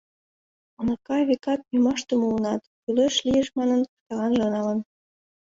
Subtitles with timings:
[0.79, 4.79] Уныка, векат, ӱмаште муынат, кӱлеш лиеш манын, шкаланже налын.